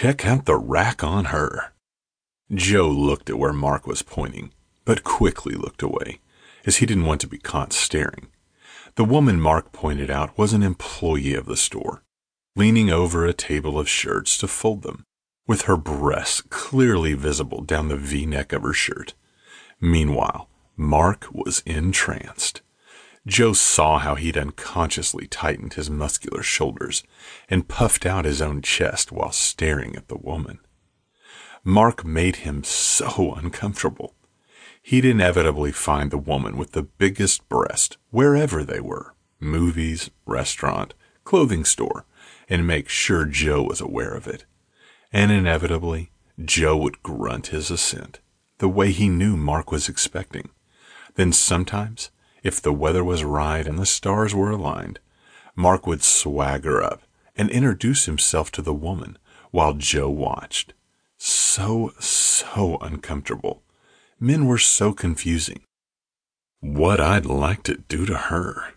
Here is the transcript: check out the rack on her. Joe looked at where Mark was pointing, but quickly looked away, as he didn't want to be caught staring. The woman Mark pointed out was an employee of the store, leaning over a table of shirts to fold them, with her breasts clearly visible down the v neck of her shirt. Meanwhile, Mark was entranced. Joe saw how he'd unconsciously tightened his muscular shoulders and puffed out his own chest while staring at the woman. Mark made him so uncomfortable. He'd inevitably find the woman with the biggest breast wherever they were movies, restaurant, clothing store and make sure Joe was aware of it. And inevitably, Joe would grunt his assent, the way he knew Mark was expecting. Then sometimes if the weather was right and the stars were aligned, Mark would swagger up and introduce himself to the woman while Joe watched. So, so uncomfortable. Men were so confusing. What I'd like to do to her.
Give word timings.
check 0.00 0.24
out 0.24 0.44
the 0.44 0.56
rack 0.56 1.02
on 1.02 1.24
her. 1.24 1.72
Joe 2.54 2.88
looked 2.88 3.28
at 3.28 3.36
where 3.36 3.52
Mark 3.52 3.84
was 3.84 4.00
pointing, 4.00 4.52
but 4.84 5.02
quickly 5.02 5.56
looked 5.56 5.82
away, 5.82 6.20
as 6.64 6.76
he 6.76 6.86
didn't 6.86 7.06
want 7.06 7.20
to 7.22 7.26
be 7.26 7.36
caught 7.36 7.72
staring. 7.72 8.28
The 8.94 9.04
woman 9.04 9.40
Mark 9.40 9.72
pointed 9.72 10.08
out 10.08 10.38
was 10.38 10.52
an 10.52 10.62
employee 10.62 11.34
of 11.34 11.46
the 11.46 11.56
store, 11.56 12.04
leaning 12.54 12.90
over 12.90 13.26
a 13.26 13.32
table 13.32 13.76
of 13.76 13.88
shirts 13.88 14.38
to 14.38 14.46
fold 14.46 14.82
them, 14.82 15.02
with 15.48 15.62
her 15.62 15.76
breasts 15.76 16.42
clearly 16.48 17.14
visible 17.14 17.62
down 17.62 17.88
the 17.88 17.96
v 17.96 18.24
neck 18.24 18.52
of 18.52 18.62
her 18.62 18.72
shirt. 18.72 19.14
Meanwhile, 19.80 20.48
Mark 20.76 21.26
was 21.32 21.58
entranced. 21.66 22.62
Joe 23.28 23.52
saw 23.52 23.98
how 23.98 24.14
he'd 24.14 24.38
unconsciously 24.38 25.26
tightened 25.26 25.74
his 25.74 25.90
muscular 25.90 26.42
shoulders 26.42 27.02
and 27.50 27.68
puffed 27.68 28.06
out 28.06 28.24
his 28.24 28.40
own 28.40 28.62
chest 28.62 29.12
while 29.12 29.32
staring 29.32 29.94
at 29.96 30.08
the 30.08 30.16
woman. 30.16 30.60
Mark 31.62 32.06
made 32.06 32.36
him 32.36 32.64
so 32.64 33.34
uncomfortable. 33.34 34.14
He'd 34.80 35.04
inevitably 35.04 35.72
find 35.72 36.10
the 36.10 36.16
woman 36.16 36.56
with 36.56 36.72
the 36.72 36.82
biggest 36.82 37.46
breast 37.50 37.98
wherever 38.10 38.64
they 38.64 38.80
were 38.80 39.14
movies, 39.40 40.10
restaurant, 40.26 40.94
clothing 41.22 41.64
store 41.64 42.04
and 42.48 42.66
make 42.66 42.88
sure 42.88 43.24
Joe 43.24 43.62
was 43.62 43.80
aware 43.80 44.14
of 44.14 44.26
it. 44.26 44.46
And 45.12 45.30
inevitably, 45.30 46.10
Joe 46.42 46.76
would 46.78 47.02
grunt 47.02 47.48
his 47.48 47.70
assent, 47.70 48.20
the 48.58 48.68
way 48.68 48.90
he 48.90 49.08
knew 49.08 49.36
Mark 49.36 49.70
was 49.70 49.88
expecting. 49.88 50.48
Then 51.14 51.32
sometimes 51.32 52.10
if 52.42 52.60
the 52.60 52.72
weather 52.72 53.04
was 53.04 53.24
right 53.24 53.66
and 53.66 53.78
the 53.78 53.86
stars 53.86 54.34
were 54.34 54.50
aligned, 54.50 55.00
Mark 55.54 55.86
would 55.86 56.02
swagger 56.02 56.82
up 56.82 57.02
and 57.36 57.50
introduce 57.50 58.06
himself 58.06 58.50
to 58.52 58.62
the 58.62 58.74
woman 58.74 59.18
while 59.50 59.74
Joe 59.74 60.10
watched. 60.10 60.72
So, 61.16 61.92
so 61.98 62.78
uncomfortable. 62.80 63.62
Men 64.20 64.46
were 64.46 64.58
so 64.58 64.92
confusing. 64.92 65.60
What 66.60 67.00
I'd 67.00 67.26
like 67.26 67.62
to 67.64 67.78
do 67.88 68.06
to 68.06 68.16
her. 68.16 68.74